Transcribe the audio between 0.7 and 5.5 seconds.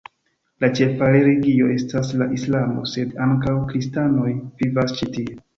ĉefa religio estas la islamo, sed ankaŭ kristanoj vivas ĉi tie.